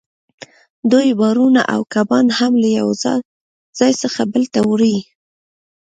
دوی 0.91 1.09
بارونه 1.19 1.61
او 1.73 1.81
کبان 1.93 2.25
هم 2.37 2.51
له 2.63 2.69
یو 2.79 2.89
ځای 3.79 3.91
څخه 4.01 4.21
بل 4.33 4.43
ته 4.53 4.59
وړي 4.69 4.97